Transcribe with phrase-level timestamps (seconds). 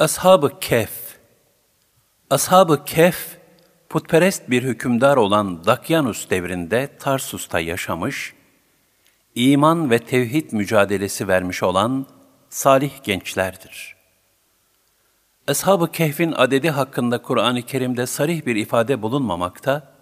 [0.00, 1.18] Ashab-ı Kehf
[2.30, 3.36] Ashab-ı Kehf,
[3.88, 8.34] putperest bir hükümdar olan Dakyanus devrinde Tarsus'ta yaşamış,
[9.34, 12.06] iman ve tevhid mücadelesi vermiş olan
[12.48, 13.96] salih gençlerdir.
[15.48, 19.92] Ashab-ı Kehf'in adedi hakkında Kur'an-ı Kerim'de sarih bir ifade bulunmamakta,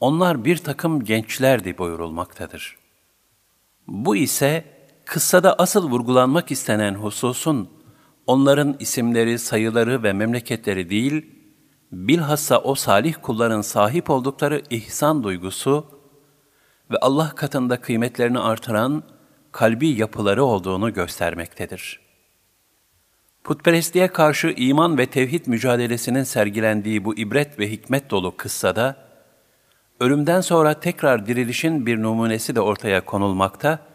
[0.00, 2.76] onlar bir takım gençlerdi buyurulmaktadır.
[3.86, 4.64] Bu ise
[5.04, 7.79] kıssada asıl vurgulanmak istenen hususun
[8.30, 11.26] onların isimleri, sayıları ve memleketleri değil,
[11.92, 15.86] bilhassa o salih kulların sahip oldukları ihsan duygusu
[16.90, 19.02] ve Allah katında kıymetlerini artıran
[19.52, 22.00] kalbi yapıları olduğunu göstermektedir.
[23.44, 28.96] Putperestliğe karşı iman ve tevhid mücadelesinin sergilendiği bu ibret ve hikmet dolu kıssada,
[30.00, 33.89] ölümden sonra tekrar dirilişin bir numunesi de ortaya konulmakta,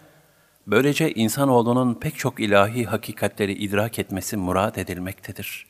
[0.67, 5.67] böylece insanoğlunun pek çok ilahi hakikatleri idrak etmesi murad edilmektedir.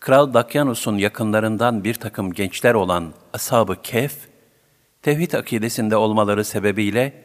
[0.00, 4.16] Kral Dakyanus'un yakınlarından bir takım gençler olan Ashab-ı Kehf,
[5.02, 7.24] tevhid akidesinde olmaları sebebiyle,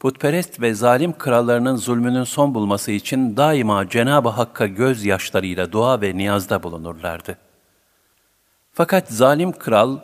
[0.00, 6.62] putperest ve zalim krallarının zulmünün son bulması için daima Cenab-ı Hakk'a gözyaşlarıyla dua ve niyazda
[6.62, 7.38] bulunurlardı.
[8.72, 9.98] Fakat zalim kral,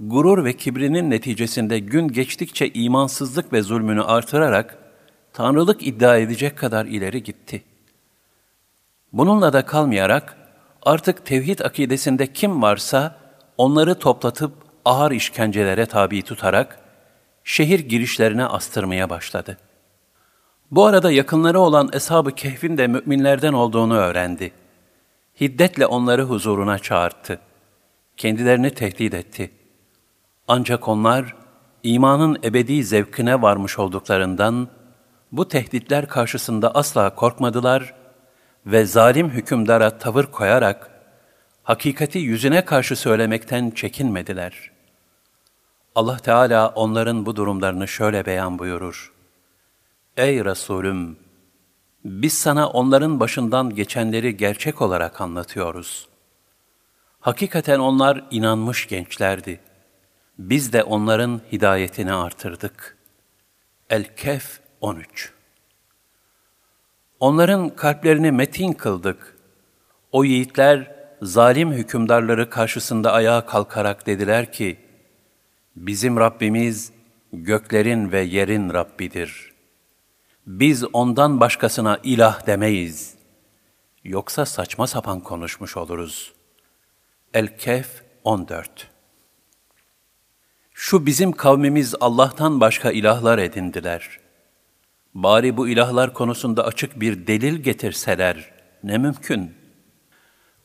[0.00, 4.78] gurur ve kibrinin neticesinde gün geçtikçe imansızlık ve zulmünü artırarak,
[5.32, 7.62] tanrılık iddia edecek kadar ileri gitti.
[9.12, 10.36] Bununla da kalmayarak,
[10.82, 13.16] artık tevhid akidesinde kim varsa,
[13.56, 14.52] onları toplatıp
[14.84, 16.78] ağır işkencelere tabi tutarak,
[17.44, 19.56] şehir girişlerine astırmaya başladı.
[20.70, 24.52] Bu arada yakınları olan Eshab-ı Kehf'in de müminlerden olduğunu öğrendi.
[25.40, 27.38] Hiddetle onları huzuruna çağırttı.
[28.16, 29.50] Kendilerini tehdit etti.
[30.48, 31.36] Ancak onlar,
[31.82, 34.68] imanın ebedi zevkine varmış olduklarından,
[35.32, 37.94] bu tehditler karşısında asla korkmadılar
[38.66, 40.90] ve zalim hükümdara tavır koyarak,
[41.62, 44.80] hakikati yüzüne karşı söylemekten çekinmediler.''
[45.94, 49.12] Allah Teala onların bu durumlarını şöyle beyan buyurur.
[50.16, 51.18] Ey Resulüm!
[52.04, 56.08] Biz sana onların başından geçenleri gerçek olarak anlatıyoruz.
[57.20, 59.60] Hakikaten onlar inanmış gençlerdi.
[60.38, 62.96] Biz de onların hidayetini artırdık.
[63.90, 65.32] El-Kehf 13
[67.20, 69.36] Onların kalplerini metin kıldık.
[70.12, 74.90] O yiğitler zalim hükümdarları karşısında ayağa kalkarak dediler ki,
[75.76, 76.92] Bizim Rabbimiz
[77.32, 79.52] göklerin ve yerin Rabbidir.
[80.46, 83.14] Biz ondan başkasına ilah demeyiz.
[84.04, 86.32] Yoksa saçma sapan konuşmuş oluruz.
[87.34, 88.90] El-Kehf 14
[90.74, 94.20] Şu bizim kavmimiz Allah'tan başka ilahlar edindiler.
[95.14, 98.52] Bari bu ilahlar konusunda açık bir delil getirseler
[98.84, 99.54] ne mümkün.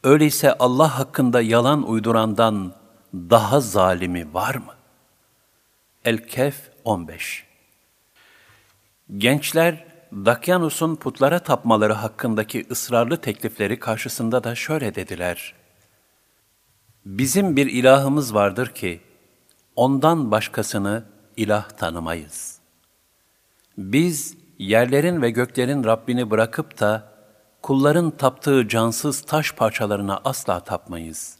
[0.04, 2.74] Öyleyse Allah hakkında yalan uydurandan
[3.14, 4.74] daha zalimi var mı?
[6.06, 7.46] El-Kehf 15
[9.18, 15.54] Gençler, Dakyanus'un putlara tapmaları hakkındaki ısrarlı teklifleri karşısında da şöyle dediler.
[17.06, 19.02] Bizim bir ilahımız vardır ki,
[19.76, 21.04] ondan başkasını
[21.38, 22.55] ilah tanımayız.
[23.78, 27.12] Biz, yerlerin ve göklerin Rabbini bırakıp da,
[27.62, 31.38] kulların taptığı cansız taş parçalarına asla tapmayız.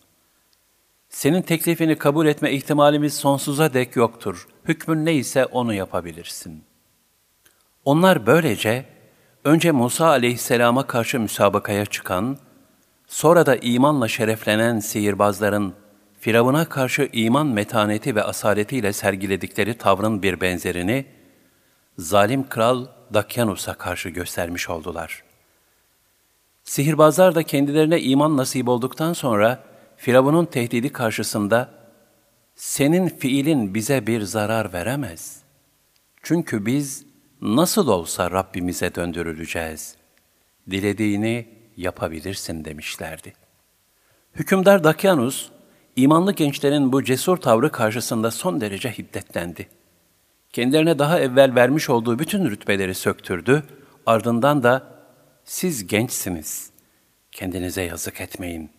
[1.10, 4.48] Senin teklifini kabul etme ihtimalimiz sonsuza dek yoktur.
[4.66, 6.64] Hükmün neyse onu yapabilirsin.
[7.86, 8.86] Onlar böylece
[9.44, 12.38] önce Musa aleyhisselama karşı müsabakaya çıkan,
[13.08, 15.74] sonra da imanla şereflenen sihirbazların
[16.20, 21.15] Firavun'a karşı iman metaneti ve asaletiyle sergiledikleri tavrın bir benzerini,
[21.98, 25.24] zalim kral Dakyanus'a karşı göstermiş oldular.
[26.64, 29.64] Sihirbazlar da kendilerine iman nasip olduktan sonra,
[29.98, 31.70] Firavun'un tehdidi karşısında
[32.56, 35.42] senin fiilin bize bir zarar veremez.
[36.24, 37.06] Çünkü biz
[37.42, 39.96] nasıl olsa Rabbimize döndürüleceğiz.
[40.72, 41.48] Dilediğini
[41.78, 43.34] yapabilirsin demişlerdi.
[44.36, 45.50] Hükümdar Dakyanus,
[45.96, 49.70] imanlı gençlerin bu cesur tavrı karşısında son derece hiddetlendi.
[50.56, 53.64] Kendilerine daha evvel vermiş olduğu bütün rütbeleri söktürdü,
[54.06, 54.84] ardından da
[55.44, 56.70] siz gençsiniz,
[57.32, 58.70] kendinize yazık etmeyin.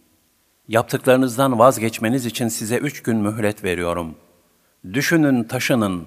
[0.69, 4.15] Yaptıklarınızdan vazgeçmeniz için size üç gün mühlet veriyorum.
[4.93, 6.07] Düşünün, taşının,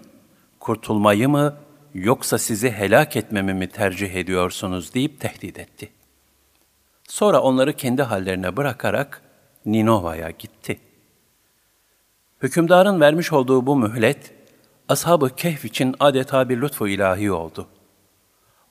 [0.60, 1.56] kurtulmayı mı
[1.94, 5.89] yoksa sizi helak etmemi mi tercih ediyorsunuz deyip tehdit etti.
[7.07, 9.21] Sonra onları kendi hallerine bırakarak
[9.66, 10.80] Ninova'ya gitti.
[12.44, 14.38] Hükümdarın vermiş olduğu bu mühlet,
[14.89, 17.68] Ashab-ı Kehf için adeta bir lütfu ilahi oldu.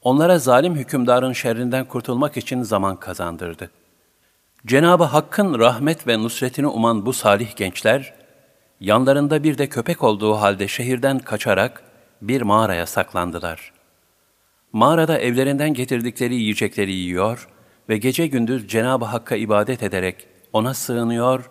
[0.02, 3.70] Onlara zalim hükümdarın şerrinden kurtulmak için zaman kazandırdı.
[4.66, 8.14] Cenabı Hakk'ın rahmet ve nusretini uman bu salih gençler,
[8.80, 11.82] yanlarında bir de köpek olduğu halde şehirden kaçarak
[12.22, 13.72] bir mağaraya saklandılar.
[14.72, 17.48] Mağarada evlerinden getirdikleri yiyecekleri yiyor
[17.88, 21.50] ve gece gündüz Cenab-ı Hakk'a ibadet ederek ona sığınıyor,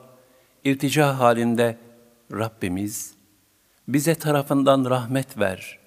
[0.63, 1.77] irtica halinde
[2.31, 3.16] Rabbimiz
[3.87, 5.79] bize tarafından rahmet ver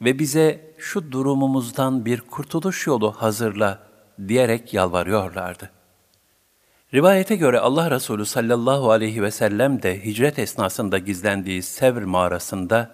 [0.00, 3.78] ve bize şu durumumuzdan bir kurtuluş yolu hazırla
[4.28, 5.70] diyerek yalvarıyorlardı.
[6.94, 12.90] Rivayete göre Allah Resulü sallallahu aleyhi ve sellem de hicret esnasında gizlendiği Sevr mağarasında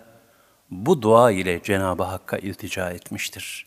[0.70, 3.66] bu dua ile Cenab-ı Hakk'a iltica etmiştir.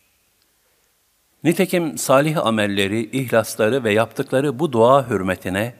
[1.44, 5.74] Nitekim salih amelleri, ihlasları ve yaptıkları bu dua hürmetine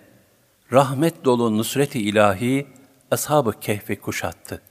[0.72, 2.68] rahmet dolu nusret-i ilahi
[3.12, 4.62] ashab-ı kehfi kuşattı.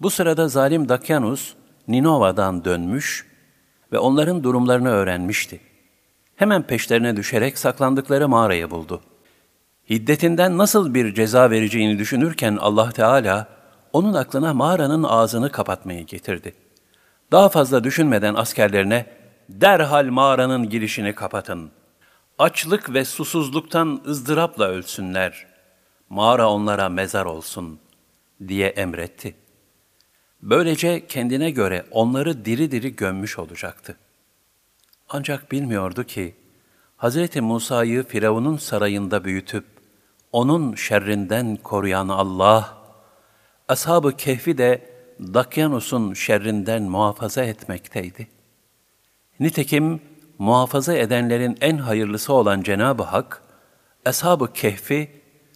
[0.00, 1.54] Bu sırada zalim Dakyanus
[1.88, 3.26] Ninova'dan dönmüş
[3.92, 5.60] ve onların durumlarını öğrenmişti.
[6.36, 9.00] Hemen peşlerine düşerek saklandıkları mağarayı buldu.
[9.90, 13.48] Hiddetinden nasıl bir ceza vereceğini düşünürken Allah Teala
[13.92, 16.54] onun aklına mağaranın ağzını kapatmayı getirdi.
[17.32, 19.06] Daha fazla düşünmeden askerlerine
[19.48, 21.70] derhal mağaranın girişini kapatın.
[22.38, 25.46] Açlık ve susuzluktan ızdırapla ölsünler.
[26.08, 27.78] Mağara onlara mezar olsun
[28.48, 29.45] diye emretti.
[30.42, 33.96] Böylece kendine göre onları diri diri gömmüş olacaktı.
[35.08, 36.34] Ancak bilmiyordu ki,
[36.98, 37.36] Hz.
[37.36, 39.64] Musa'yı Firavun'un sarayında büyütüp,
[40.32, 42.78] onun şerrinden koruyan Allah,
[43.68, 44.90] Ashab-ı Kehfi de
[45.20, 48.28] Dakyanus'un şerrinden muhafaza etmekteydi.
[49.40, 50.00] Nitekim
[50.38, 53.42] muhafaza edenlerin en hayırlısı olan Cenab-ı Hak,
[54.04, 55.10] Ashab-ı Kehfi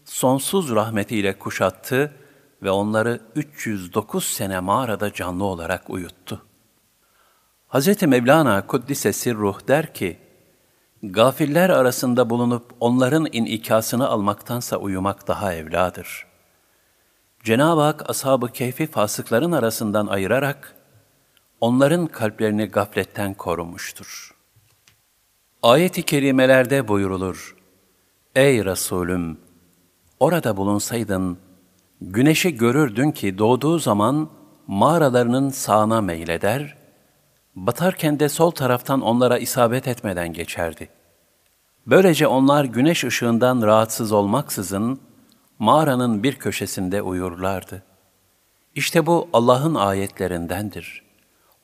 [0.04, 2.14] sonsuz rahmetiyle kuşattı
[2.62, 6.42] ve onları 309 sene mağarada canlı olarak uyuttu.
[7.68, 8.02] Hz.
[8.02, 10.18] Mevlana Kuddise Sirruh der ki,
[11.02, 16.26] Gafiller arasında bulunup onların inikasını almaktansa uyumak daha evladır.
[17.44, 20.76] Cenab-ı Hak ashab-ı keyfi fasıkların arasından ayırarak,
[21.60, 24.36] onların kalplerini gafletten korumuştur.
[25.62, 27.56] Ayet-i kerimelerde buyurulur,
[28.34, 29.38] Ey Resulüm!
[30.20, 31.38] Orada bulunsaydın,
[32.00, 34.31] güneşi görürdün ki doğduğu zaman
[34.67, 36.76] mağaralarının sağına meyleder,
[37.55, 40.88] batarken de sol taraftan onlara isabet etmeden geçerdi.
[41.87, 45.00] Böylece onlar güneş ışığından rahatsız olmaksızın
[45.58, 47.82] mağaranın bir köşesinde uyurlardı.
[48.75, 51.02] İşte bu Allah'ın ayetlerindendir.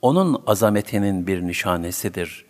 [0.03, 2.45] Onun azametinin bir nişanesidir.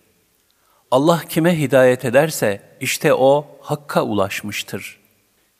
[0.90, 5.05] Allah kime hidayet ederse işte o hakka ulaşmıştır.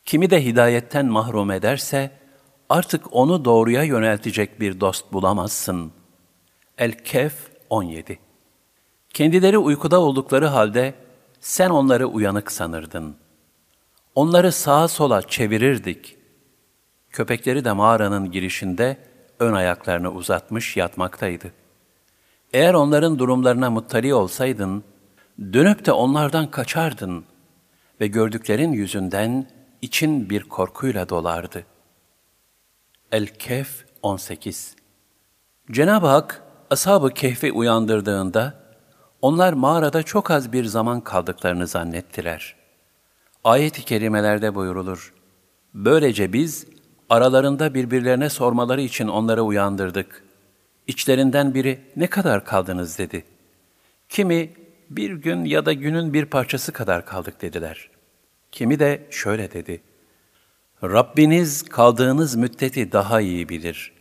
[0.07, 2.11] Kimi de hidayetten mahrum ederse
[2.69, 5.93] artık onu doğruya yöneltecek bir dost bulamazsın.
[6.79, 7.35] El-Kehf
[7.71, 8.19] 17
[9.15, 10.95] Kendileri uykuda oldukları halde
[11.41, 13.17] sen onları uyanık sanırdın.
[14.15, 16.17] Onları sağa sola çevirirdik.
[17.11, 18.97] Köpekleri de mağaranın girişinde
[19.39, 21.53] ön ayaklarını uzatmış yatmaktaydı.
[22.53, 24.85] Eğer onların durumlarına muttali olsaydın,
[25.39, 27.25] dönüp de onlardan kaçardın
[28.01, 29.56] ve gördüklerin yüzünden
[29.87, 31.65] için bir korkuyla dolardı.
[33.13, 34.77] El-Kehf 18
[35.71, 38.55] Cenab-ı Hak, Ashab-ı Kehf'i uyandırdığında,
[39.23, 42.57] onlar mağarada çok az bir zaman kaldıklarını zannettiler.
[43.45, 45.15] Ayet-i kerimelerde buyurulur,
[45.75, 46.67] Böylece biz,
[47.11, 50.25] aralarında birbirlerine sormaları için onları uyandırdık.
[50.87, 53.25] İçlerinden biri, ne kadar kaldınız dedi.
[54.09, 54.51] Kimi,
[54.91, 57.96] bir gün ya da günün bir parçası kadar kaldık dediler.
[58.57, 59.83] Kimi de şöyle dedi,
[60.83, 63.93] Rabbiniz kaldığınız müddeti daha iyi bilir.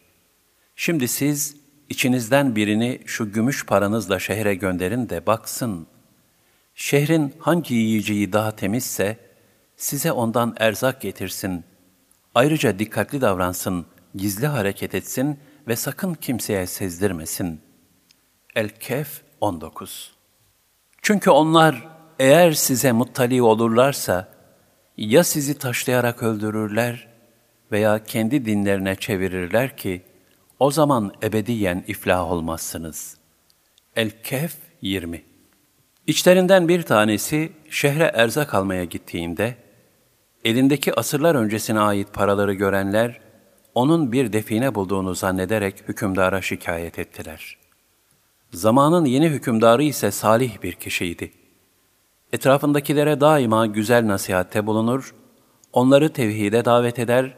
[0.76, 1.56] Şimdi siz,
[1.90, 5.88] İçinizden birini şu gümüş paranızla şehre gönderin de baksın.
[6.76, 9.18] Şehrin hangi yiyeceği daha temizse
[9.78, 11.64] size ondan erzak getirsin.
[12.36, 13.86] Ayrıca dikkatli davransın,
[14.16, 17.62] gizli hareket etsin ve sakın kimseye sezdirmesin.
[18.56, 20.16] El-Kehf 19
[21.02, 21.88] Çünkü onlar
[22.20, 24.35] eğer size muttali olurlarsa
[24.98, 27.08] ya sizi taşlayarak öldürürler
[27.72, 30.02] veya kendi dinlerine çevirirler ki
[30.60, 33.18] o zaman ebediyen iflah olmazsınız.
[33.96, 35.24] El-Kehf 20
[36.08, 39.56] İçlerinden bir tanesi şehre erzak almaya gittiğinde,
[40.46, 43.22] elindeki asırlar öncesine ait paraları görenler,
[43.76, 47.58] onun bir define bulduğunu zannederek hükümdara şikayet ettiler.
[48.52, 51.32] Zamanın yeni hükümdarı ise salih bir kişiydi.
[52.34, 55.16] Etrafındakilere daima güzel nasihatte bulunur,
[55.74, 57.38] onları tevhide davet eder,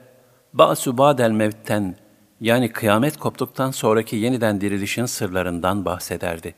[0.54, 1.96] ba'su ba'del mevtten
[2.42, 6.56] yani kıyamet koptuktan sonraki yeniden dirilişin sırlarından bahsederdi.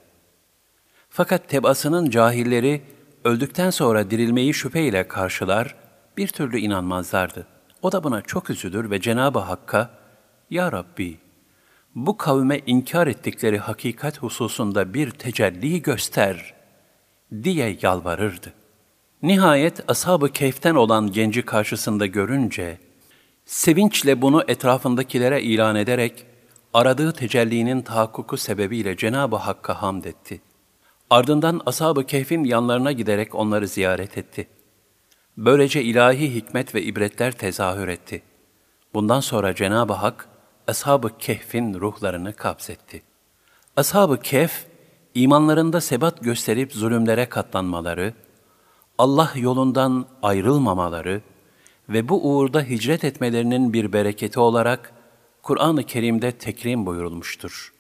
[1.10, 2.82] Fakat tebasının cahilleri
[3.24, 5.76] öldükten sonra dirilmeyi şüpheyle karşılar,
[6.18, 7.48] bir türlü inanmazlardı.
[7.82, 9.90] O da buna çok üzülür ve Cenab-ı Hakk'a,
[10.50, 11.18] Ya Rabbi,
[11.96, 16.59] bu kavme inkar ettikleri hakikat hususunda bir tecelli göster
[17.44, 18.54] diye yalvarırdı.
[19.22, 22.78] Nihayet ashab-ı keyften olan genci karşısında görünce,
[23.46, 26.26] sevinçle bunu etrafındakilere ilan ederek,
[26.74, 30.42] aradığı tecellinin tahakkuku sebebiyle Cenab-ı Hakk'a hamd etti.
[31.10, 34.48] Ardından ashab-ı kehfin yanlarına giderek onları ziyaret etti.
[35.38, 38.22] Böylece ilahi hikmet ve ibretler tezahür etti.
[38.94, 40.30] Bundan sonra Cenab-ı Hak,
[40.68, 43.02] ashab-ı kehfin ruhlarını kabzetti.
[43.78, 44.66] Ashab-ı kehf,
[45.24, 48.14] imanlarında sebat gösterip zulümlere katlanmaları,
[48.98, 51.22] Allah yolundan ayrılmamaları
[51.90, 54.94] ve bu uğurda hicret etmelerinin bir bereketi olarak
[55.44, 57.74] Kur'an-ı Kerim'de tekrim buyurulmuştur.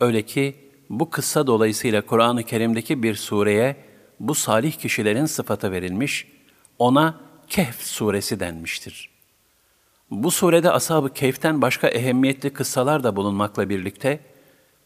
[0.00, 0.56] Öyle ki
[0.90, 3.76] bu kıssa dolayısıyla Kur'an-ı Kerim'deki bir sureye
[4.20, 6.28] bu salih kişilerin sıfatı verilmiş,
[6.78, 9.10] ona Kehf suresi denmiştir.
[10.10, 14.20] Bu surede Ashab-ı Kehf'ten başka ehemmiyetli kıssalar da bulunmakla birlikte,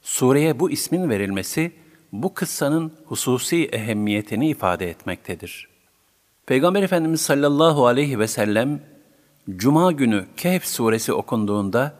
[0.02, 1.72] sureye bu ismin verilmesi,
[2.12, 5.68] bu kıssanın hususi ehemmiyetini ifade etmektedir.
[6.46, 8.82] Peygamber Efendimiz sallallahu aleyhi ve sellem,
[9.56, 11.94] Cuma günü Kehf suresi okunduğunda,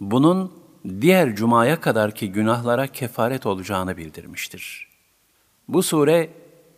[0.00, 0.52] bunun
[1.00, 4.88] diğer cumaya kadarki günahlara kefaret olacağını bildirmiştir.
[5.68, 6.30] Bu sure,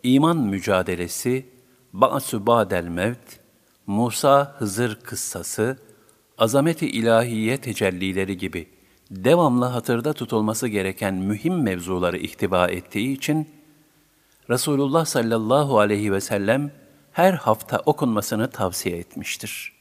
[0.03, 1.47] iman mücadelesi,
[1.93, 3.41] Ba'su Ba'del Mevt,
[3.87, 5.79] Musa Hızır kıssası,
[6.39, 8.69] azameti ilahiye tecellileri gibi
[9.11, 13.49] devamlı hatırda tutulması gereken mühim mevzuları ihtiva ettiği için,
[14.51, 16.71] Resulullah sallallahu aleyhi ve sellem
[17.13, 19.73] her hafta okunmasını tavsiye etmiştir.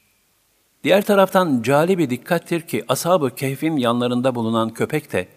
[0.83, 5.27] Diğer taraftan cali bir dikkattir ki ashab-ı kehfin yanlarında bulunan köpek de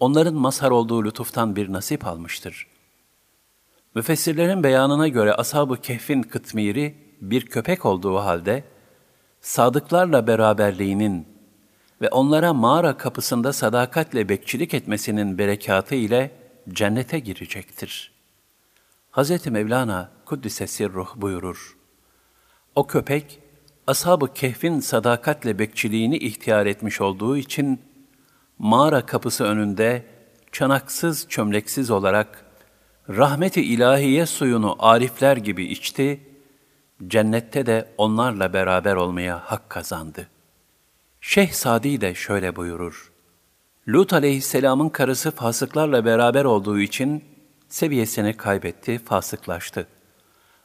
[0.00, 2.66] onların mazhar olduğu lütuftan bir nasip almıştır.
[3.94, 8.64] Müfessirlerin beyanına göre ashab-ı kehfin kıtmiri bir köpek olduğu halde,
[9.40, 11.31] sadıklarla beraberliğinin
[12.02, 16.30] ve onlara mağara kapısında sadakatle bekçilik etmesinin berekatı ile
[16.68, 18.12] cennete girecektir.
[19.12, 19.46] Hz.
[19.46, 21.76] Mevlana Kuddise Ruh buyurur.
[22.74, 23.38] O köpek,
[23.86, 27.80] Ashab-ı Kehf'in sadakatle bekçiliğini ihtiyar etmiş olduğu için,
[28.58, 30.06] mağara kapısı önünde
[30.52, 32.44] çanaksız çömleksiz olarak
[33.08, 36.20] rahmeti ilahiye suyunu arifler gibi içti,
[37.06, 40.31] cennette de onlarla beraber olmaya hak kazandı.
[41.24, 43.12] Şeyh Sadi de şöyle buyurur.
[43.88, 47.24] Lut aleyhisselamın karısı fasıklarla beraber olduğu için
[47.68, 49.86] seviyesini kaybetti, fasıklaştı.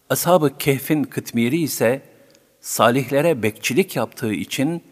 [0.09, 2.01] Ashab-ı Kehf'in kıtmiri ise
[2.61, 4.83] salihlere bekçilik yaptığı için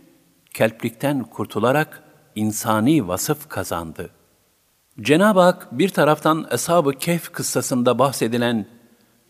[0.54, 2.04] kelplikten kurtularak
[2.36, 4.10] insani vasıf kazandı.
[5.02, 8.66] Cenab-ı Hak bir taraftan Ashab-ı Kehf kıssasında bahsedilen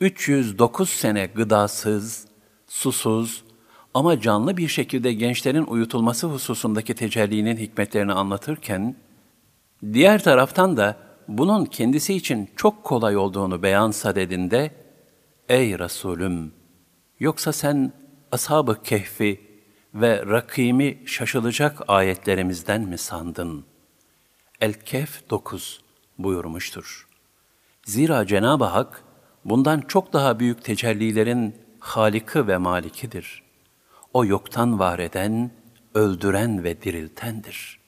[0.01, 2.27] 309 sene gıdasız,
[2.67, 3.44] susuz
[3.95, 8.95] ama canlı bir şekilde gençlerin uyutulması hususundaki tecellinin hikmetlerini anlatırken,
[9.93, 10.97] diğer taraftan da
[11.27, 14.71] bunun kendisi için çok kolay olduğunu beyan sadedinde,
[15.49, 16.53] Ey Resulüm!
[17.19, 17.93] Yoksa sen
[18.31, 19.41] Ashab-ı Kehf'i
[19.93, 23.65] ve Rakim'i şaşılacak ayetlerimizden mi sandın?
[24.61, 25.81] El-Kehf 9
[26.17, 27.07] buyurmuştur.
[27.85, 29.03] Zira Cenab-ı Hak,
[29.45, 33.44] bundan çok daha büyük tecellilerin Halik'i ve Malikidir.
[34.15, 35.51] O yoktan var eden,
[35.93, 37.79] öldüren ve diriltendir.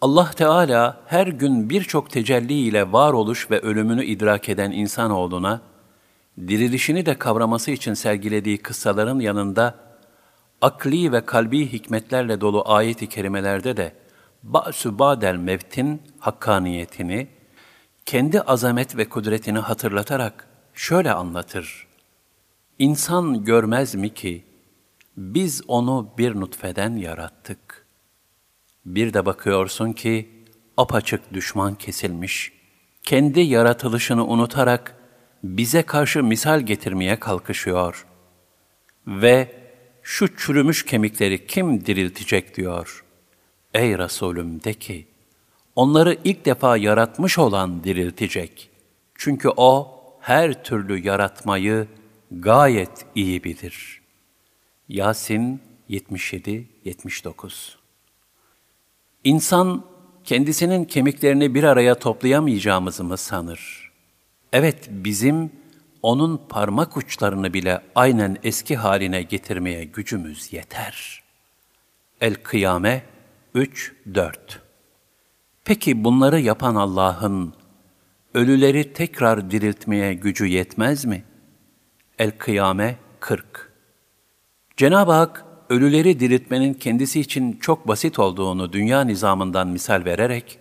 [0.00, 5.60] Allah Teala her gün birçok tecelli ile varoluş ve ölümünü idrak eden insanoğluna,
[6.38, 9.74] dirilişini de kavraması için sergilediği kıssaların yanında,
[10.60, 13.94] akli ve kalbi hikmetlerle dolu ayet-i kerimelerde de
[14.42, 17.28] ba'su ba'del mevtin hakkaniyetini,
[18.06, 21.86] kendi azamet ve kudretini hatırlatarak şöyle anlatır.
[22.78, 24.49] İnsan görmez mi ki,
[25.20, 27.86] biz onu bir nutfeden yarattık.
[28.86, 30.30] Bir de bakıyorsun ki,
[30.76, 32.52] apaçık düşman kesilmiş,
[33.02, 34.96] kendi yaratılışını unutarak,
[35.44, 38.06] bize karşı misal getirmeye kalkışıyor.
[39.06, 39.52] Ve
[40.02, 43.04] şu çürümüş kemikleri kim diriltecek diyor.
[43.74, 45.06] Ey Resulüm de ki,
[45.76, 48.70] onları ilk defa yaratmış olan diriltecek.
[49.14, 51.88] Çünkü o her türlü yaratmayı
[52.30, 53.99] gayet iyi bilir.
[54.90, 57.74] Yasin 77-79
[59.24, 59.84] İnsan
[60.24, 63.92] kendisinin kemiklerini bir araya toplayamayacağımızı mı sanır?
[64.52, 65.52] Evet, bizim
[66.02, 71.22] onun parmak uçlarını bile aynen eski haline getirmeye gücümüz yeter.
[72.20, 73.02] El-Kıyame
[73.54, 74.32] 3-4
[75.64, 77.54] Peki bunları yapan Allah'ın
[78.34, 81.24] ölüleri tekrar diriltmeye gücü yetmez mi?
[82.18, 83.69] El-Kıyame 40
[84.80, 90.58] Cenab-ı Hak, ölüleri diriltmenin kendisi için çok basit olduğunu dünya nizamından misal vererek,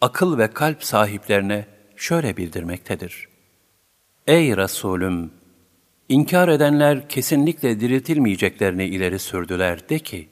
[0.00, 1.66] akıl ve kalp sahiplerine
[1.96, 3.28] şöyle bildirmektedir.
[4.26, 5.30] Ey Resulüm!
[6.08, 9.88] İnkar edenler kesinlikle diriltilmeyeceklerini ileri sürdüler.
[9.88, 10.28] De ki,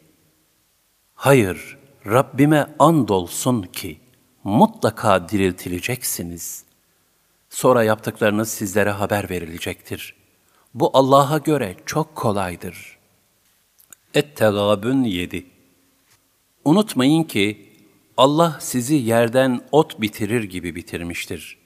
[1.14, 4.00] Hayır, Rabbime andolsun ki
[4.44, 6.64] mutlaka diriltileceksiniz.
[7.50, 10.14] Sonra yaptıklarınız sizlere haber verilecektir.
[10.74, 12.99] Bu Allah'a göre çok kolaydır.
[14.14, 15.46] Et-Tegabün 7
[16.64, 17.68] Unutmayın ki
[18.16, 21.58] Allah sizi yerden ot bitirir gibi bitirmiştir.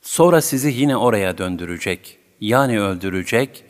[0.00, 3.64] Sonra sizi yine oraya döndürecek, yani öldürecek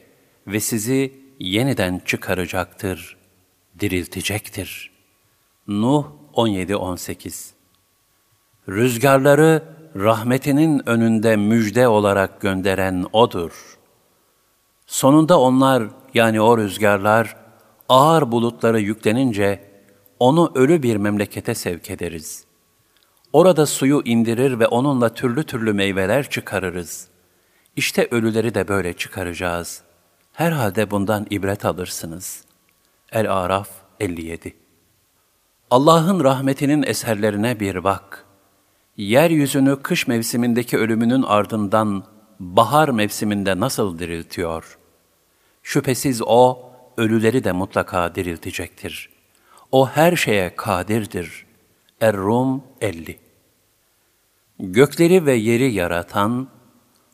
[0.46, 3.16] ve sizi yeniden çıkaracaktır,
[3.80, 4.90] diriltecektir.
[5.68, 7.50] Nuh 17-18
[8.68, 9.62] Rüzgarları
[9.96, 13.78] rahmetinin önünde müjde olarak gönderen O'dur.
[14.86, 17.37] Sonunda onlar, yani o rüzgarlar,
[17.88, 19.68] ağır bulutları yüklenince,
[20.18, 22.44] onu ölü bir memlekete sevk ederiz.
[23.32, 27.08] Orada suyu indirir ve onunla türlü türlü meyveler çıkarırız.
[27.76, 29.82] İşte ölüleri de böyle çıkaracağız.
[30.32, 32.44] Herhalde bundan ibret alırsınız.
[33.12, 33.68] El-Araf
[34.00, 34.54] 57
[35.70, 38.24] Allah'ın rahmetinin eserlerine bir bak.
[38.96, 42.04] Yeryüzünü kış mevsimindeki ölümünün ardından
[42.40, 44.78] bahar mevsiminde nasıl diriltiyor?
[45.62, 46.67] Şüphesiz O,
[46.98, 49.10] ölüleri de mutlaka diriltecektir.
[49.72, 51.46] O her şeye kadirdir.
[52.00, 53.18] Er-Rum 50
[54.58, 56.48] Gökleri ve yeri yaratan,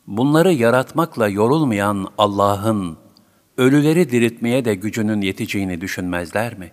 [0.07, 2.97] bunları yaratmakla yorulmayan Allah'ın,
[3.57, 6.71] ölüleri diriltmeye de gücünün yeteceğini düşünmezler mi?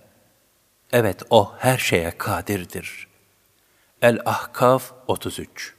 [0.92, 3.08] Evet, O her şeye kadirdir.
[4.02, 5.74] El-Ahkaf 33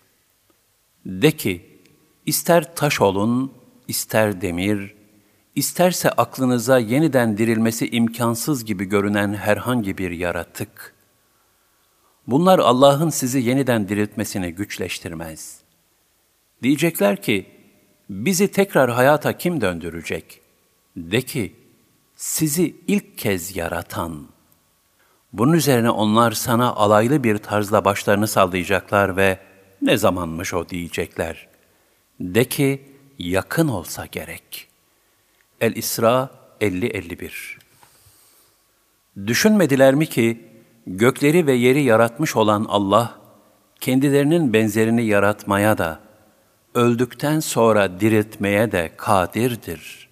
[1.06, 1.80] De ki,
[2.26, 3.54] ister taş olun,
[3.88, 4.96] ister demir,
[5.56, 10.96] isterse aklınıza yeniden dirilmesi imkansız gibi görünen herhangi bir yaratık.
[12.28, 15.60] Bunlar Allah'ın sizi yeniden diriltmesini güçleştirmez.
[16.64, 17.46] Diyecekler ki,
[18.10, 20.42] bizi tekrar hayata kim döndürecek?
[20.98, 21.56] De ki,
[22.16, 24.28] sizi ilk kez yaratan.
[25.34, 29.40] Bunun üzerine onlar sana alaylı bir tarzla başlarını sallayacaklar ve
[29.82, 31.48] ne zamanmış o diyecekler.
[32.20, 32.82] De ki,
[33.20, 34.73] yakın olsa gerek.''
[35.64, 36.30] El-İsra
[36.62, 37.32] 50-51
[39.28, 40.48] Düşünmediler mi ki,
[40.88, 43.20] gökleri ve yeri yaratmış olan Allah,
[43.80, 46.00] kendilerinin benzerini yaratmaya da,
[46.74, 50.10] öldükten sonra diriltmeye de kadirdir.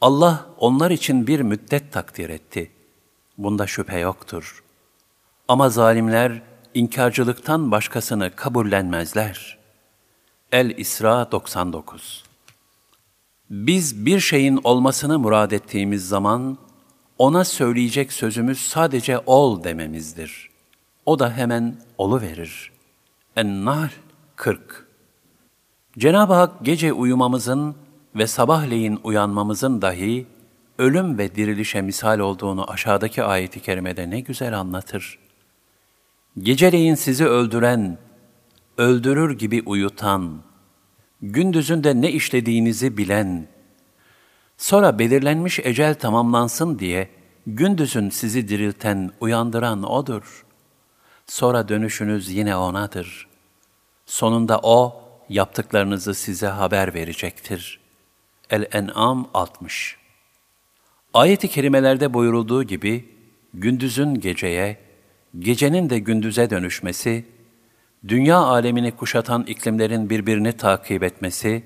[0.00, 2.70] Allah onlar için bir müddet takdir etti.
[3.38, 4.64] Bunda şüphe yoktur.
[5.48, 6.42] Ama zalimler
[6.74, 9.58] inkarcılıktan başkasını kabullenmezler.
[10.52, 12.25] El-İsra 99
[13.50, 16.58] biz bir şeyin olmasını murad ettiğimiz zaman,
[17.18, 20.50] ona söyleyecek sözümüz sadece ol dememizdir.
[21.06, 22.72] O da hemen olu verir.
[23.36, 23.90] En-Nahl
[24.36, 24.86] 40
[25.98, 27.74] Cenab-ı Hak gece uyumamızın
[28.16, 30.26] ve sabahleyin uyanmamızın dahi
[30.78, 35.18] ölüm ve dirilişe misal olduğunu aşağıdaki ayeti kerimede ne güzel anlatır.
[36.38, 37.98] Geceleyin sizi öldüren,
[38.78, 40.42] öldürür gibi uyutan,
[41.22, 43.48] gündüzünde ne işlediğinizi bilen,
[44.56, 47.10] sonra belirlenmiş ecel tamamlansın diye
[47.46, 50.46] gündüzün sizi dirilten, uyandıran O'dur.
[51.26, 53.28] Sonra dönüşünüz yine O'nadır.
[54.06, 57.80] Sonunda O, yaptıklarınızı size haber verecektir.
[58.50, 59.96] El-En'am 60
[61.14, 63.08] Ayet-i kerimelerde buyurulduğu gibi,
[63.54, 64.78] gündüzün geceye,
[65.38, 67.24] gecenin de gündüze dönüşmesi,
[68.08, 71.64] dünya alemini kuşatan iklimlerin birbirini takip etmesi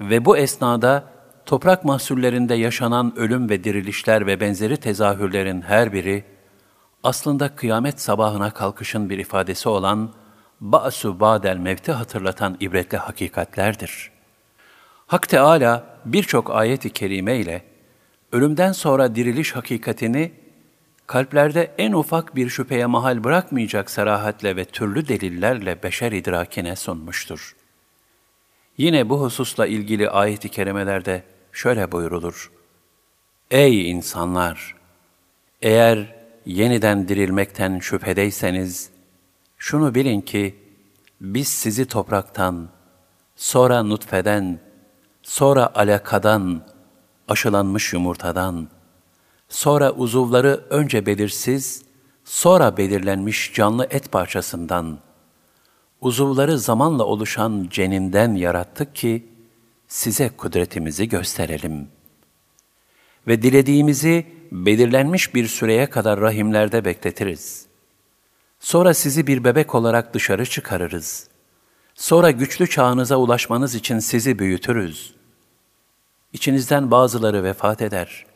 [0.00, 1.04] ve bu esnada
[1.46, 6.24] toprak mahsullerinde yaşanan ölüm ve dirilişler ve benzeri tezahürlerin her biri,
[7.02, 10.12] aslında kıyamet sabahına kalkışın bir ifadesi olan
[10.60, 14.10] Ba'su Ba'del Mevt'i hatırlatan ibretli hakikatlerdir.
[15.06, 17.62] Hak Teala birçok ayet-i kerime ile
[18.32, 20.32] ölümden sonra diriliş hakikatini
[21.08, 27.56] kalplerde en ufak bir şüpheye mahal bırakmayacak serahatle ve türlü delillerle beşer idrakine sunmuştur.
[28.78, 32.50] Yine bu hususla ilgili ayet-i kerimelerde şöyle buyurulur.
[33.50, 34.74] Ey insanlar!
[35.62, 36.14] Eğer
[36.46, 38.90] yeniden dirilmekten şüphedeyseniz,
[39.58, 40.56] şunu bilin ki,
[41.20, 42.68] biz sizi topraktan,
[43.36, 44.60] sonra nutfeden,
[45.22, 46.62] sonra alakadan,
[47.28, 48.68] aşılanmış yumurtadan,
[49.48, 51.82] Sonra uzuvları önce belirsiz,
[52.24, 54.98] sonra belirlenmiş canlı et parçasından,
[56.00, 59.28] uzuvları zamanla oluşan ceninden yarattık ki,
[59.88, 61.88] size kudretimizi gösterelim.
[63.26, 67.66] Ve dilediğimizi belirlenmiş bir süreye kadar rahimlerde bekletiriz.
[68.60, 71.28] Sonra sizi bir bebek olarak dışarı çıkarırız.
[71.94, 75.14] Sonra güçlü çağınıza ulaşmanız için sizi büyütürüz.
[76.32, 78.27] İçinizden bazıları vefat eder.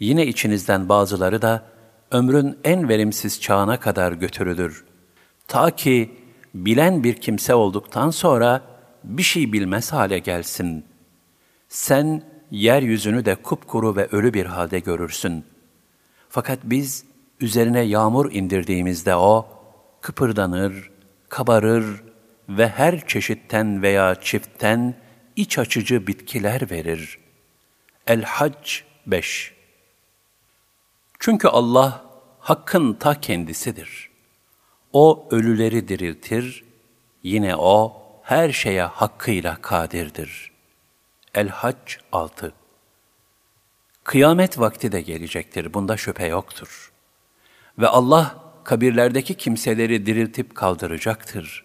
[0.00, 1.62] Yine içinizden bazıları da
[2.10, 4.84] ömrün en verimsiz çağına kadar götürülür.
[5.48, 6.10] Ta ki
[6.54, 8.62] bilen bir kimse olduktan sonra
[9.04, 10.84] bir şey bilmez hale gelsin.
[11.68, 15.44] Sen yeryüzünü de kupkuru ve ölü bir halde görürsün.
[16.28, 17.04] Fakat biz
[17.40, 19.48] üzerine yağmur indirdiğimizde o
[20.00, 20.90] kıpırdanır,
[21.28, 22.02] kabarır
[22.48, 24.94] ve her çeşitten veya çiftten
[25.36, 27.18] iç açıcı bitkiler verir.
[28.06, 29.59] El-Hac 5
[31.20, 32.04] Çünkü Allah
[32.38, 34.10] Hakk'ın ta kendisidir.
[34.92, 36.64] O ölüleri diriltir,
[37.22, 40.52] yine O her şeye hakkıyla kadirdir.
[41.34, 42.52] El-Hac 6
[44.04, 46.92] Kıyamet vakti de gelecektir, bunda şüphe yoktur.
[47.78, 51.64] Ve Allah kabirlerdeki kimseleri diriltip kaldıracaktır.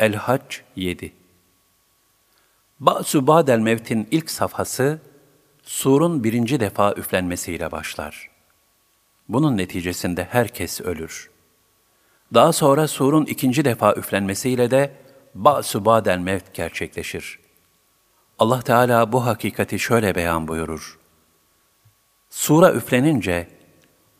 [0.00, 1.12] El-Hac 7
[2.80, 5.00] Ba'su Ba'del Mevt'in ilk safhası,
[5.62, 8.31] surun birinci defa üflenmesiyle başlar.
[9.32, 11.30] Bunun neticesinde herkes ölür.
[12.34, 14.92] Daha sonra surun ikinci defa üflenmesiyle de
[15.34, 17.38] Ba'su Ba'del Mevt gerçekleşir.
[18.38, 20.98] Allah Teala bu hakikati şöyle beyan buyurur.
[22.30, 23.48] Sura üflenince,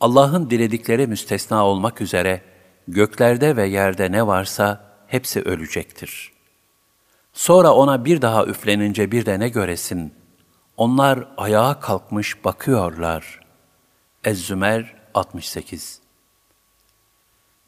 [0.00, 2.42] Allah'ın diledikleri müstesna olmak üzere
[2.88, 6.32] göklerde ve yerde ne varsa hepsi ölecektir.
[7.32, 10.14] Sonra ona bir daha üflenince bir de ne göresin?
[10.76, 13.40] Onlar ayağa kalkmış bakıyorlar.
[14.24, 16.00] Ez-Zümer 68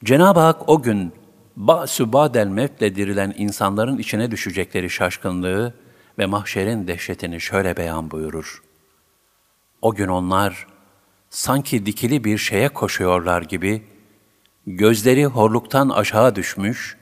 [0.04, 1.12] Cenab-ı Hak o gün
[1.56, 5.74] Ba'su Ba'del Mevt'le dirilen insanların içine düşecekleri şaşkınlığı
[6.18, 8.62] ve mahşerin dehşetini şöyle beyan buyurur.
[9.82, 10.66] O gün onlar
[11.30, 13.82] sanki dikili bir şeye koşuyorlar gibi,
[14.66, 16.96] gözleri horluktan aşağı düşmüş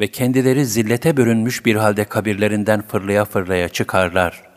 [0.00, 4.50] ve kendileri zillete bürünmüş bir halde kabirlerinden fırlaya fırlaya çıkarlar.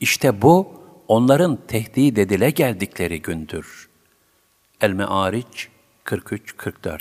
[0.00, 3.89] İşte bu, onların tehdit edile geldikleri gündür.
[4.80, 5.68] El-Me'ariç
[6.04, 7.00] 43-44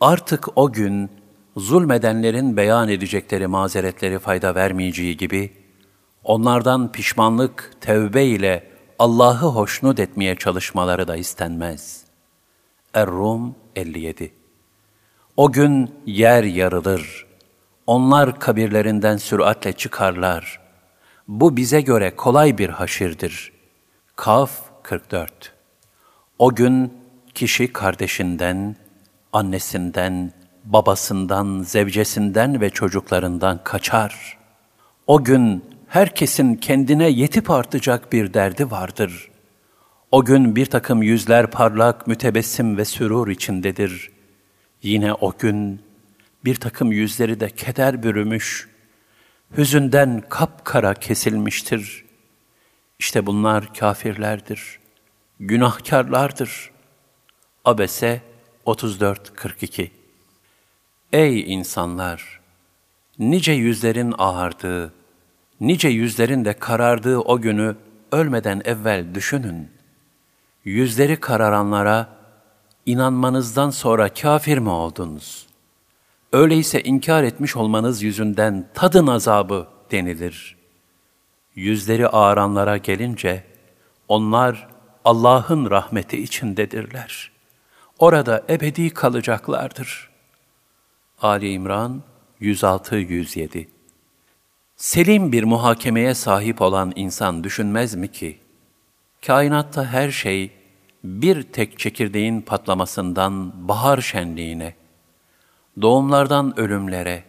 [0.00, 1.10] Artık o gün,
[1.56, 5.52] zulmedenlerin beyan edecekleri mazeretleri fayda vermeyeceği gibi,
[6.24, 12.04] onlardan pişmanlık, tevbe ile Allah'ı hoşnut etmeye çalışmaları da istenmez.
[12.94, 14.32] Er-Rum 57
[15.36, 17.26] O gün yer yarılır.
[17.86, 20.60] Onlar kabirlerinden süratle çıkarlar.
[21.28, 23.52] Bu bize göre kolay bir haşirdir.
[24.16, 24.50] Kaf
[24.82, 25.55] 44
[26.38, 26.92] O gün
[27.34, 28.76] kişi kardeşinden,
[29.32, 30.32] annesinden,
[30.64, 34.38] babasından, zevcesinden ve çocuklarından kaçar.
[35.06, 39.30] O gün herkesin kendine yetip artacak bir derdi vardır.
[40.10, 44.10] O gün bir takım yüzler parlak, mütebessim ve sürur içindedir.
[44.82, 45.80] Yine o gün
[46.44, 48.68] bir takım yüzleri de keder bürümüş,
[49.56, 52.04] hüzünden kapkara kesilmiştir.
[52.98, 54.78] İşte bunlar kafirlerdir,
[55.40, 56.70] günahkarlardır.
[57.64, 58.22] Abese
[58.66, 59.90] 34-42
[61.12, 62.40] Ey insanlar!
[63.18, 64.92] Nice yüzlerin ağardığı,
[65.60, 67.76] nice yüzlerin de karardığı o günü
[68.12, 69.70] ölmeden evvel düşünün.
[70.64, 72.08] Yüzleri kararanlara,
[72.86, 75.46] inanmanızdan sonra kafir mi oldunuz?
[76.32, 80.56] Öyleyse inkar etmiş olmanız yüzünden tadın azabı denilir.
[81.54, 83.44] Yüzleri ağaranlara gelince,
[84.08, 84.75] onlar
[85.06, 87.30] Allah'ın rahmeti içindedirler.
[87.98, 90.10] Orada ebedi kalacaklardır.
[91.22, 92.02] Ali İmran
[92.40, 93.66] 106-107
[94.76, 98.38] Selim bir muhakemeye sahip olan insan düşünmez mi ki,
[99.26, 100.50] kainatta her şey
[101.04, 104.74] bir tek çekirdeğin patlamasından bahar şenliğine,
[105.82, 107.24] doğumlardan ölümlere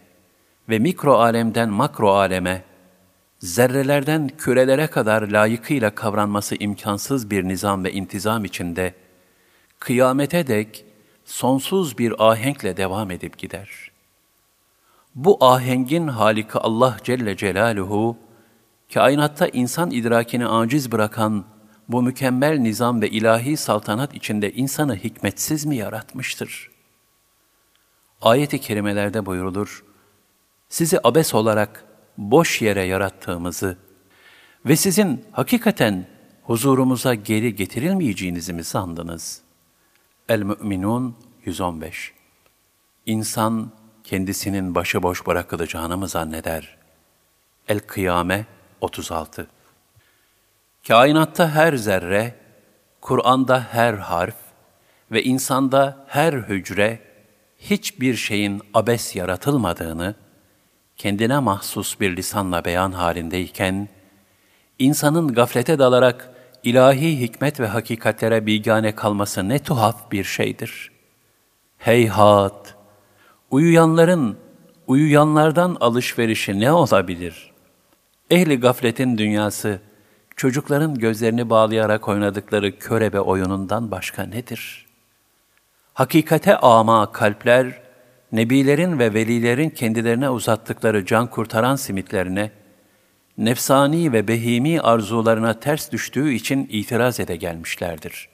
[0.68, 2.64] ve mikro alemden makro aleme,
[3.38, 8.94] zerrelerden kürelere kadar layıkıyla kavranması imkansız bir nizam ve intizam içinde,
[9.78, 10.84] kıyamete dek
[11.24, 13.98] sonsuz bir ahenkle devam edip gider.''
[15.18, 18.16] Bu ahengin halika Allah Celle Celaluhu,
[18.94, 21.44] kainatta insan idrakini aciz bırakan
[21.88, 26.70] bu mükemmel nizam ve ilahi saltanat içinde insanı hikmetsiz mi yaratmıştır?
[28.22, 29.84] Ayet-i kerimelerde buyurulur,
[30.68, 31.84] sizi abes olarak
[32.18, 33.76] boş yere yarattığımızı
[34.66, 36.06] ve sizin hakikaten
[36.42, 39.40] huzurumuza geri getirilmeyeceğinizi mi sandınız?
[40.28, 42.12] El-Mü'minun 115
[43.06, 43.72] İnsan
[44.04, 46.76] kendisinin başıboş bırakılacağını mı zanneder?
[47.68, 48.46] El-Kıyame
[48.80, 49.48] 36
[50.88, 52.34] Kainatta her zerre,
[53.00, 54.36] Kur'an'da her harf
[55.12, 57.00] ve insanda her hücre
[57.58, 60.14] hiçbir şeyin abes yaratılmadığını,
[60.98, 63.88] kendine mahsus bir lisanla beyan halindeyken,
[64.78, 66.30] insanın gaflete dalarak
[66.62, 70.90] ilahi hikmet ve hakikatlere bigane kalması ne tuhaf bir şeydir.
[71.78, 72.74] Heyhat!
[73.50, 74.38] Uyuyanların,
[74.86, 77.52] uyuyanlardan alışverişi ne olabilir?
[78.30, 79.80] Ehli gafletin dünyası,
[80.36, 84.86] çocukların gözlerini bağlayarak oynadıkları körebe oyunundan başka nedir?
[85.94, 87.87] Hakikate ama kalpler,
[88.32, 92.50] nebilerin ve velilerin kendilerine uzattıkları can kurtaran simitlerine,
[93.38, 98.28] nefsani ve behimi arzularına ters düştüğü için itiraz ede gelmişlerdir.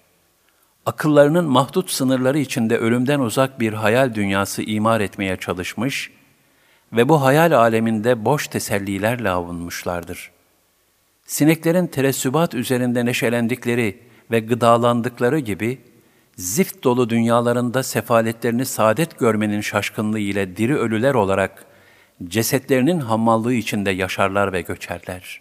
[0.86, 6.10] Akıllarının mahdut sınırları içinde ölümden uzak bir hayal dünyası imar etmeye çalışmış
[6.92, 10.30] ve bu hayal aleminde boş tesellilerle avunmuşlardır.
[11.26, 13.98] Sineklerin tereссübat üzerinde neşelendikleri
[14.30, 15.78] ve gıdalandıkları gibi,
[16.36, 21.64] zift dolu dünyalarında sefaletlerini saadet görmenin şaşkınlığı ile diri ölüler olarak
[22.24, 25.40] cesetlerinin hammallığı içinde yaşarlar ve göçerler.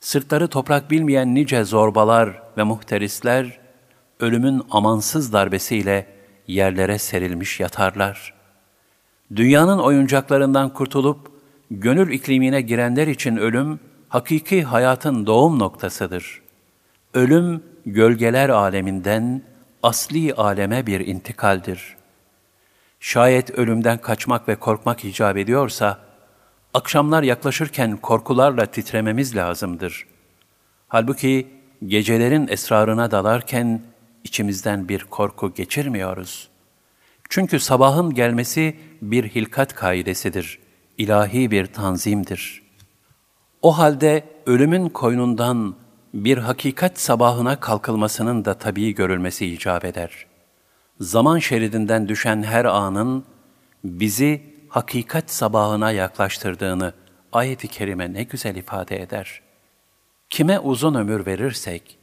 [0.00, 3.58] Sırtları toprak bilmeyen nice zorbalar ve muhterisler,
[4.20, 6.06] ölümün amansız darbesiyle
[6.48, 8.34] yerlere serilmiş yatarlar.
[9.36, 11.32] Dünyanın oyuncaklarından kurtulup,
[11.70, 16.42] gönül iklimine girenler için ölüm, hakiki hayatın doğum noktasıdır.
[17.14, 19.42] Ölüm, gölgeler aleminden,
[19.84, 21.96] asli aleme bir intikaldir.
[23.00, 25.98] Şayet ölümden kaçmak ve korkmak icap ediyorsa,
[26.74, 30.06] akşamlar yaklaşırken korkularla titrememiz lazımdır.
[30.88, 31.48] Halbuki
[31.86, 33.82] gecelerin esrarına dalarken
[34.24, 36.48] içimizden bir korku geçirmiyoruz.
[37.28, 40.58] Çünkü sabahın gelmesi bir hilkat kaidesidir,
[40.98, 42.62] ilahi bir tanzimdir.
[43.62, 45.74] O halde ölümün koynundan
[46.14, 50.26] bir hakikat sabahına kalkılmasının da tabii görülmesi icap eder.
[51.00, 53.24] Zaman şeridinden düşen her anın
[53.84, 56.92] bizi hakikat sabahına yaklaştırdığını
[57.32, 59.40] ayet-i kerime ne güzel ifade eder.
[60.30, 61.98] Kime uzun ömür verirsek,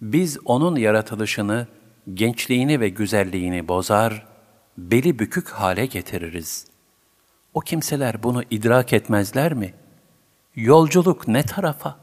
[0.00, 1.66] biz onun yaratılışını,
[2.14, 4.26] gençliğini ve güzelliğini bozar,
[4.78, 6.66] beli bükük hale getiririz.
[7.54, 9.74] O kimseler bunu idrak etmezler mi?
[10.56, 12.01] Yolculuk ne tarafa?''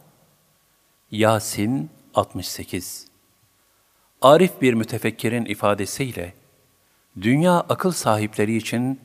[1.12, 3.08] Yasin 68
[4.22, 6.34] Arif bir mütefekkirin ifadesiyle,
[7.22, 9.00] dünya akıl sahipleri için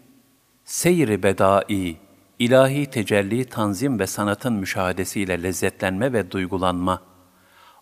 [0.65, 1.97] seyri bedai,
[2.39, 7.03] ilahi tecelli, tanzim ve sanatın müşahadesiyle lezzetlenme ve duygulanma,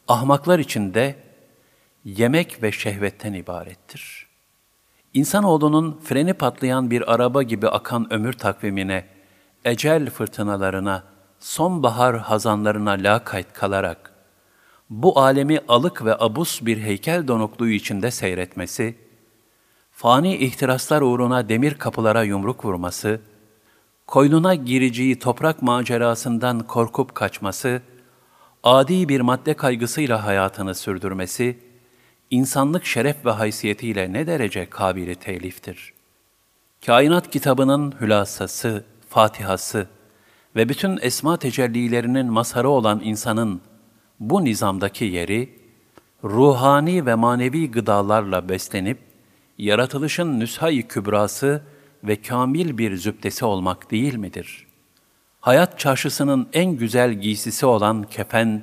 [0.08, 1.16] ahmaklar için de
[2.04, 4.26] yemek ve şehvetten ibarettir.
[5.14, 9.04] İnsanoğlunun freni patlayan bir araba gibi akan ömür takvimine,
[9.64, 11.04] ecel fırtınalarına,
[11.38, 14.11] sonbahar hazanlarına lakayt kalarak,
[14.90, 18.94] bu alemi alık ve abus bir heykel donukluğu içinde seyretmesi,
[19.92, 23.20] fani ihtiraslar uğruna demir kapılara yumruk vurması,
[24.06, 27.82] koynuna gireceği toprak macerasından korkup kaçması,
[28.62, 31.58] adi bir madde kaygısıyla hayatını sürdürmesi,
[32.30, 35.92] insanlık şeref ve haysiyetiyle ne derece kabili teliftir.
[36.86, 39.86] Kainat kitabının hülasası, fatihası
[40.56, 43.60] ve bütün esma tecellilerinin mazharı olan insanın
[44.22, 45.58] bu nizamdaki yeri,
[46.24, 48.98] ruhani ve manevi gıdalarla beslenip,
[49.58, 51.62] yaratılışın nüshayı kübrası
[52.04, 54.66] ve kamil bir zübdesi olmak değil midir?
[55.40, 58.62] Hayat çarşısının en güzel giysisi olan kefen,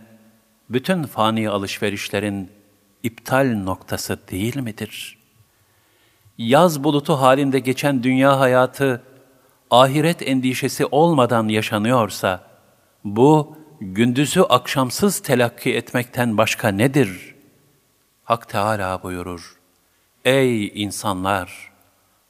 [0.70, 2.50] bütün fani alışverişlerin
[3.04, 5.18] iptal noktası değil midir?
[6.38, 9.04] Yaz bulutu halinde geçen dünya hayatı,
[9.72, 12.44] ahiret endişesi olmadan yaşanıyorsa,
[13.04, 17.36] bu, gündüzü akşamsız telakki etmekten başka nedir?
[18.24, 19.60] Hak Teala buyurur.
[20.26, 21.72] Ey insanlar!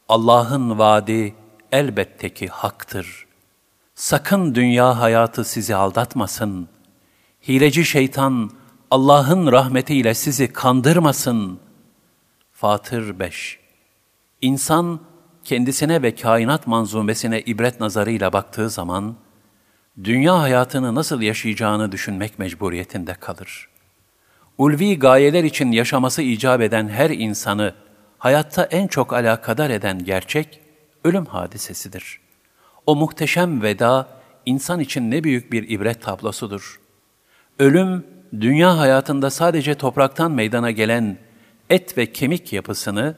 [0.09, 1.35] Allah'ın vaadi
[1.71, 3.27] elbette ki haktır.
[3.95, 6.67] Sakın dünya hayatı sizi aldatmasın.
[7.47, 8.51] Hileci şeytan
[8.91, 11.59] Allah'ın rahmetiyle sizi kandırmasın.
[12.51, 13.59] Fatır 5
[14.41, 14.99] İnsan
[15.43, 19.15] kendisine ve kainat manzumesine ibret nazarıyla baktığı zaman,
[20.03, 23.67] dünya hayatını nasıl yaşayacağını düşünmek mecburiyetinde kalır.
[24.57, 27.73] Ulvi gayeler için yaşaması icap eden her insanı
[28.17, 30.59] hayatta en çok alakadar eden gerçek,
[31.03, 32.19] ölüm hadisesidir.
[32.85, 34.07] O muhteşem veda,
[34.45, 36.79] insan için ne büyük bir ibret tablosudur.
[37.59, 38.05] Ölüm,
[38.39, 41.17] dünya hayatında sadece topraktan meydana gelen
[41.69, 43.15] et ve kemik yapısını,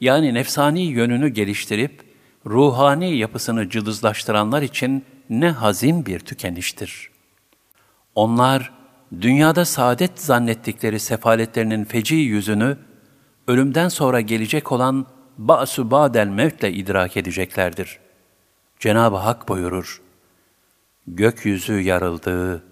[0.00, 2.02] yani nefsani yönünü geliştirip,
[2.46, 7.10] ruhani yapısını cılızlaştıranlar için ne hazin bir tükeniştir.
[8.14, 8.72] Onlar,
[9.20, 12.76] dünyada saadet zannettikleri sefaletlerinin feci yüzünü,
[13.46, 15.06] ölümden sonra gelecek olan
[15.38, 17.98] ba'su ba'del mevtle idrak edeceklerdir.
[18.78, 20.02] Cenab-ı Hak buyurur,
[21.06, 22.64] Gökyüzü yarıldı,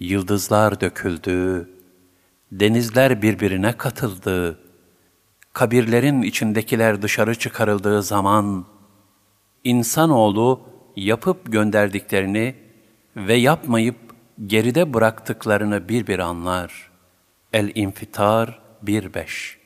[0.00, 1.70] yıldızlar döküldü,
[2.52, 4.58] denizler birbirine katıldı,
[5.52, 8.66] kabirlerin içindekiler dışarı çıkarıldığı zaman,
[9.64, 12.54] insanoğlu yapıp gönderdiklerini
[13.16, 13.96] ve yapmayıp
[14.46, 16.90] geride bıraktıklarını bir bir anlar.
[17.52, 19.56] El-İnfitar 1.5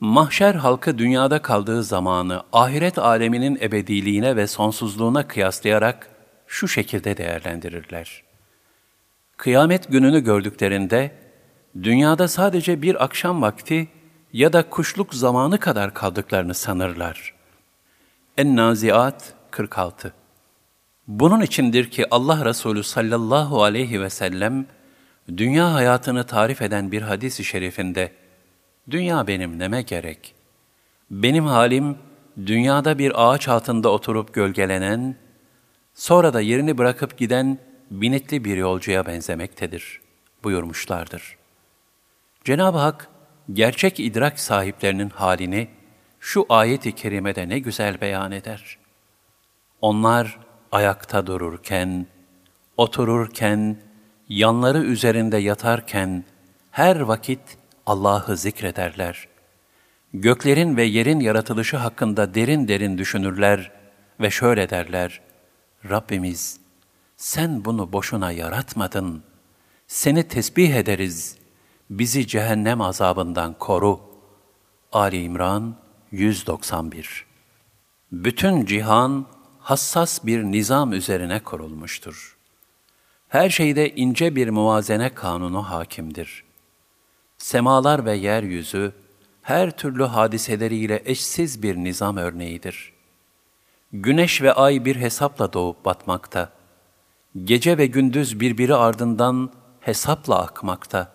[0.00, 6.08] Mahşer halkı dünyada kaldığı zamanı ahiret aleminin ebediliğine ve sonsuzluğuna kıyaslayarak
[6.46, 8.22] şu şekilde değerlendirirler.
[9.36, 11.14] Kıyamet gününü gördüklerinde,
[11.82, 13.88] dünyada sadece bir akşam vakti
[14.32, 17.34] ya da kuşluk zamanı kadar kaldıklarını sanırlar.
[18.38, 20.21] En-Naziat 46
[21.18, 24.66] Bunun içindir ki Allah Resulü sallallahu aleyhi ve sellem,
[25.36, 28.12] dünya hayatını tarif eden bir hadis-i şerifinde,
[28.90, 30.34] Dünya benim neme gerek?
[31.10, 31.98] Benim halim,
[32.46, 35.16] dünyada bir ağaç altında oturup gölgelenen,
[35.94, 37.58] sonra da yerini bırakıp giden
[37.90, 40.00] binetli bir yolcuya benzemektedir,
[40.44, 41.36] buyurmuşlardır.
[42.44, 43.08] Cenab-ı Hak,
[43.52, 45.68] gerçek idrak sahiplerinin halini
[46.20, 48.78] şu ayet-i kerimede ne güzel beyan eder.
[49.80, 50.38] Onlar
[50.72, 52.06] ayakta dururken,
[52.76, 53.76] otururken,
[54.28, 56.24] yanları üzerinde yatarken,
[56.70, 57.40] her vakit
[57.86, 59.28] Allah'ı zikrederler.
[60.14, 63.70] Göklerin ve yerin yaratılışı hakkında derin derin düşünürler
[64.20, 65.20] ve şöyle derler,
[65.90, 66.60] Rabbimiz,
[67.16, 69.22] sen bunu boşuna yaratmadın.
[69.86, 71.36] Seni tesbih ederiz.
[71.90, 74.00] Bizi cehennem azabından koru.
[74.92, 75.76] Ali İmran
[76.10, 77.26] 191
[78.12, 79.26] Bütün cihan
[79.62, 82.36] hassas bir nizam üzerine kurulmuştur.
[83.28, 86.44] Her şeyde ince bir muvazene kanunu hakimdir.
[87.38, 88.92] Semalar ve yeryüzü
[89.42, 92.92] her türlü hadiseleriyle eşsiz bir nizam örneğidir.
[93.92, 96.52] Güneş ve ay bir hesapla doğup batmakta.
[97.44, 101.12] Gece ve gündüz birbiri ardından hesapla akmakta.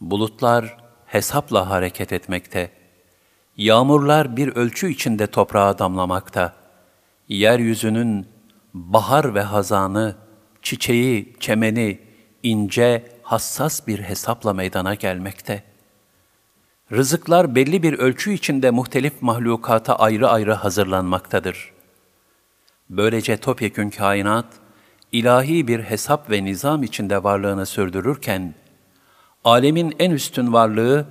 [0.00, 2.70] Bulutlar hesapla hareket etmekte.
[3.56, 6.61] Yağmurlar bir ölçü içinde toprağa damlamakta.
[7.32, 8.26] Yeryüzünün
[8.74, 10.16] bahar ve hazanı,
[10.62, 11.98] çiçeği, çemeni,
[12.42, 15.62] ince, hassas bir hesapla meydana gelmekte.
[16.92, 21.72] Rızıklar belli bir ölçü içinde muhtelif mahlukata ayrı ayrı hazırlanmaktadır.
[22.90, 24.46] Böylece topyekün kainat,
[25.12, 28.54] ilahi bir hesap ve nizam içinde varlığını sürdürürken,
[29.44, 31.06] alemin en üstün varlığı,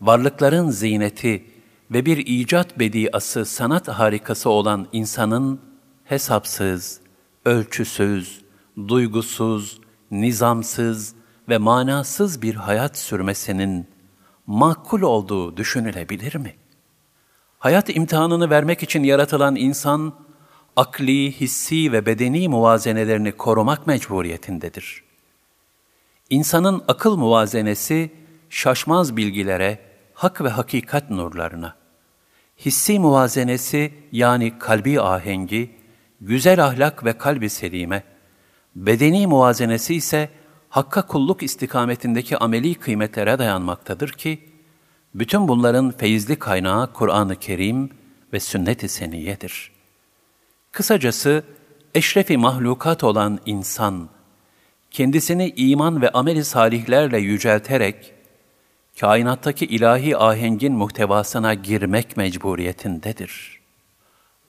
[0.00, 1.55] varlıkların ziyneti
[1.90, 5.60] ve bir icat bediası sanat harikası olan insanın
[6.04, 7.00] hesapsız,
[7.44, 8.44] ölçüsüz,
[8.88, 11.14] duygusuz, nizamsız
[11.48, 13.86] ve manasız bir hayat sürmesinin
[14.46, 16.54] makul olduğu düşünülebilir mi?
[17.58, 20.14] Hayat imtihanını vermek için yaratılan insan,
[20.76, 25.04] akli, hissi ve bedeni muvazenelerini korumak mecburiyetindedir.
[26.30, 28.12] İnsanın akıl muvazenesi,
[28.50, 29.78] şaşmaz bilgilere,
[30.16, 31.76] hak ve hakikat nurlarına,
[32.58, 35.70] hissi muvazenesi yani kalbi ahengi,
[36.20, 38.02] güzel ahlak ve kalbi selime,
[38.76, 40.28] bedeni muvazenesi ise
[40.68, 44.48] Hakka kulluk istikametindeki ameli kıymetlere dayanmaktadır ki,
[45.14, 47.90] bütün bunların feyizli kaynağı Kur'an-ı Kerim
[48.32, 49.72] ve sünnet-i seniyedir.
[50.72, 51.42] Kısacası,
[51.94, 54.08] eşrefi mahlukat olan insan,
[54.90, 58.15] kendisini iman ve ameli salihlerle yücelterek,
[59.00, 63.60] kainattaki ilahi ahengin muhtevasına girmek mecburiyetindedir.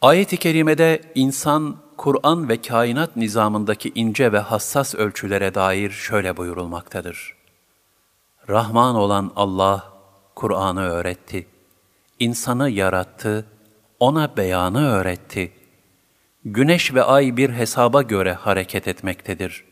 [0.02, 7.36] Ayet-i kerimede insan Kur'an ve kainat nizamındaki ince ve hassas ölçülere dair şöyle buyurulmaktadır.
[8.50, 9.94] Rahman olan Allah
[10.36, 11.48] Kur'an'ı öğretti.
[12.20, 13.46] İnsanı yarattı,
[14.00, 15.52] ona beyanı öğretti.
[16.46, 19.64] Güneş ve ay bir hesaba göre hareket etmektedir.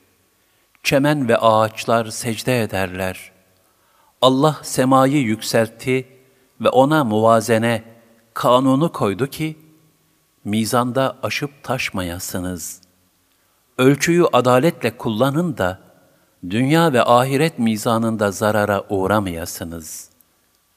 [0.84, 3.35] Çemen ve ağaçlar secde ederler.
[4.26, 6.07] Allah semayı yükseltti
[6.61, 7.84] ve ona muvazene,
[8.34, 9.57] kanunu koydu ki,
[10.45, 12.82] mizanda aşıp taşmayasınız.
[13.78, 15.80] Ölçüyü adaletle kullanın da,
[16.49, 20.09] dünya ve ahiret mizanında zarara uğramayasınız.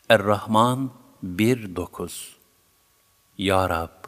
[0.08, 0.90] Er-Rahman
[1.24, 2.28] 1.9
[3.38, 4.04] Ya Rab,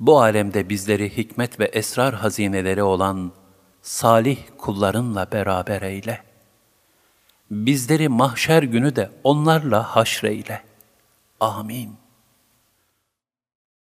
[0.00, 3.32] bu alemde bizleri hikmet ve esrar hazineleri olan
[3.82, 6.31] salih kullarınla beraber eyle.
[7.52, 10.62] Bizleri mahşer günü de onlarla haşreyle.
[11.40, 12.01] Amin.